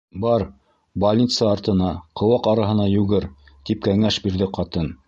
-Бар, 0.21 0.43
больница 1.03 1.45
артына, 1.51 1.91
ҡыуаҡ 2.23 2.51
араһына 2.55 2.91
йүгер,- 2.97 3.33
тип 3.71 3.87
кәңәш 3.91 4.21
бирҙе 4.27 4.55
ҡатын. 4.61 4.93